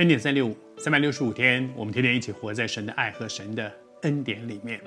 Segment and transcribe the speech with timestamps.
[0.00, 3.70] 恩典三六五，三百六十五天，我们天天一起活在神的爱和神的
[4.00, 4.80] 恩典里面。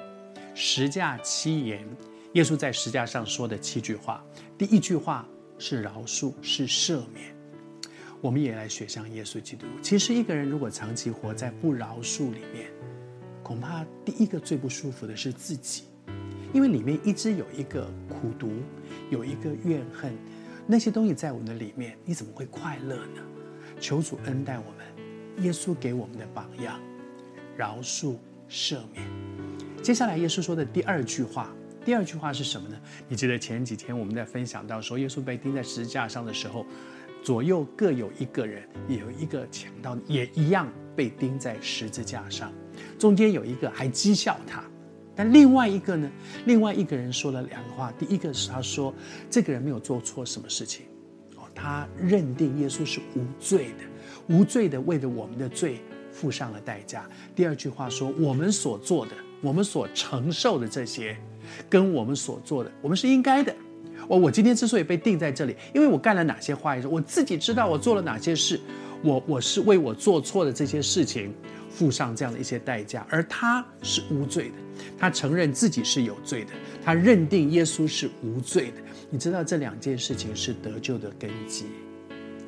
[0.55, 1.88] 十架七言，
[2.32, 4.25] 耶稣在十架上说的七句话，
[4.57, 5.23] 第一句话
[5.60, 7.32] 是饶恕，是赦免。
[8.21, 9.68] 我们也来学像耶稣基督。
[9.83, 12.71] 其实一个人如果长期活在不饶恕里面，
[13.43, 15.83] 恐怕第一个最不舒服的是自己，
[16.52, 18.52] 因为里面一直有一个苦毒，
[19.11, 20.11] 有一个怨恨，
[20.66, 23.21] 那些东西在我们的里面，你怎么会快乐呢？
[23.80, 24.93] 求主恩待我们。
[25.43, 26.79] 耶稣给我们的榜样，
[27.57, 28.15] 饶恕、
[28.50, 29.06] 赦免。
[29.82, 32.78] 接下来，耶稣说的第二句话，第二句话是什么呢？
[33.09, 36.66] 你记得前几天我们在分享到说，耶稣被钉在十字架上的时候，
[37.22, 42.52] 左右各有一个人，也有一个强盗，也一样被钉在十字架上。
[42.97, 44.64] 中间有一个还讥笑他，
[45.14, 46.09] 但另外一个呢？
[46.45, 47.91] 另外一个人说了两个话。
[47.99, 48.94] 第一个是他说，
[49.30, 50.86] 这个人没有做错什么事情，
[51.36, 53.92] 哦，他认定耶稣是无罪的。
[54.27, 55.79] 无罪的为了我们的罪
[56.11, 57.09] 付上了代价。
[57.35, 61.17] 第二句话说：我们所做的，我们所承受的这些，
[61.69, 63.53] 跟我们所做的，我们是应该的。
[64.07, 68.59] 我我今天之所以被定在这里，因为我干了哪些坏事，我自己知道我做了哪些事，
[69.02, 71.33] 我我是为我做错的这些事情
[71.69, 73.05] 付上这样的一些代价。
[73.09, 74.55] 而他是无罪的，
[74.97, 76.52] 他承认自己是有罪的，
[76.83, 78.73] 他认定耶稣是无罪的。
[79.09, 81.65] 你知道这两件事情是得救的根基。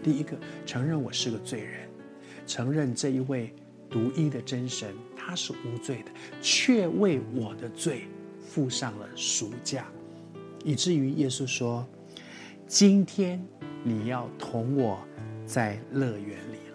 [0.05, 1.89] 第一个，承认我是个罪人，
[2.45, 3.51] 承认这一位
[3.89, 6.11] 独一的真神他是无罪的，
[6.43, 8.03] 却为我的罪
[8.39, 9.87] 付上了赎价，
[10.63, 11.83] 以至于耶稣说
[12.69, 13.43] ：“今天
[13.83, 14.99] 你要同我
[15.43, 16.69] 在乐园里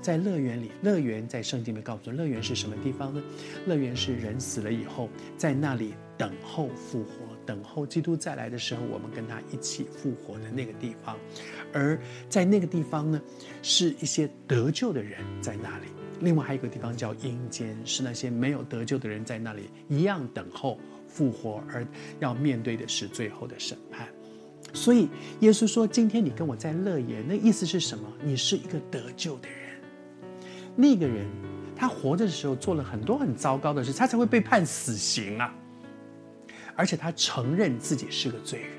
[0.00, 3.22] 在乐园里，乐园在圣经里告诉我们，乐园是什么地方呢？
[3.66, 7.12] 乐园是人死了以后，在那里等候复活。
[7.46, 11.16] 等候基督再来的时候，我们跟他一起复活的那个地方，
[11.72, 11.98] 而
[12.28, 13.20] 在那个地方呢，
[13.60, 15.86] 是一些得救的人在那里。
[16.20, 21.84] 另外还有一个地方叫阴间，是那些没有得救的人在那里一样等候复活，而
[22.20, 24.06] 要面对的是最后的审判。
[24.72, 25.08] 所以
[25.40, 28.06] 耶稣说：“今天你跟我在乐园，那意思是什么？
[28.22, 29.69] 你是一个得救的人。
[30.80, 31.26] 那个人
[31.76, 35.54] 他活着的时候做了很多很糟糕的事，他才会被判死刑啊。”
[36.74, 38.70] 而且他承认自己是个罪人。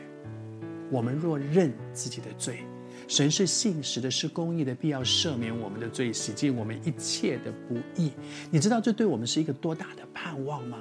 [0.89, 2.65] 我们若认自己的罪，
[3.07, 8.11] 神是信实的，是公义的，必要赦免我们的罪，洗净我们一切的不义。
[8.49, 10.79] 你知道这对我们是一个多大的盼望吗？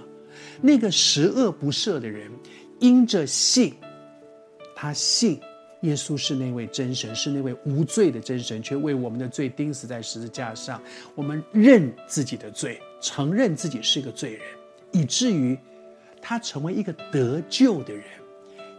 [0.62, 2.30] 那个十恶不赦的人，
[2.78, 3.74] 因着信，
[4.74, 5.40] 他信
[5.82, 10.80] 耶稣是那位真神，是那位无罪的真神，却为我们的罪钉死在十字架上。
[11.14, 14.42] 我们认自己的罪，承认自己是个罪人，
[14.92, 15.58] 以至于。
[16.22, 18.04] 他成为一个得救的人，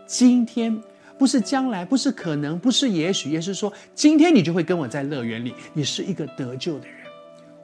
[0.05, 0.79] 今天
[1.17, 5.51] 不是将来，不是可能，不是也许，也是说，今天你就会跟我在乐园里。
[5.73, 6.97] 你是一个得救的人，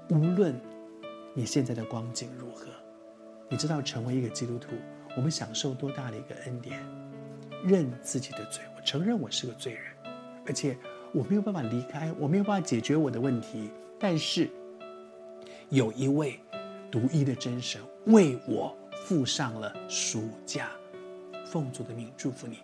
[0.10, 0.60] 无论
[1.36, 2.66] 你现在的光景如何，
[3.50, 4.70] 你知道成为一个基督徒，
[5.16, 6.84] 我们享受多大的一个恩典，
[7.64, 9.84] 认自己的罪，承认我是个罪人，
[10.46, 10.78] 而且
[11.14, 14.50] 我没有办法离开，我没有办法解决我的问题，但是
[15.68, 16.40] 有一位
[16.90, 18.74] 独一的真神为我。
[19.06, 20.70] 付上了暑假，
[21.46, 22.58] 奉主的名祝福你，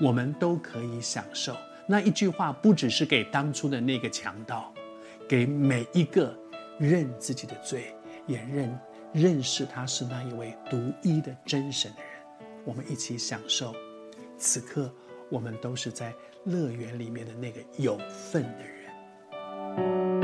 [0.00, 1.54] 我们都可以享受
[1.86, 4.72] 那一句话，不只是给当初的那个强盗，
[5.28, 6.34] 给每一个
[6.78, 7.94] 认自己的罪，
[8.26, 8.80] 也认
[9.12, 12.12] 认识他是那一位独一的真神的人，
[12.64, 13.74] 我们一起享受。
[14.38, 14.90] 此刻，
[15.30, 16.14] 我们都是在
[16.44, 20.19] 乐园里面的那个有份的人。